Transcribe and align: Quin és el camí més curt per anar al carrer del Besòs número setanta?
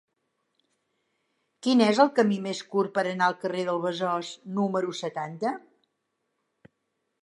Quin 1.67 1.83
és 1.89 2.01
el 2.05 2.09
camí 2.21 2.41
més 2.47 2.63
curt 2.73 2.95
per 2.97 3.05
anar 3.11 3.29
al 3.29 3.39
carrer 3.45 3.69
del 3.71 3.85
Besòs 3.87 4.35
número 4.61 4.99
setanta? 5.05 5.57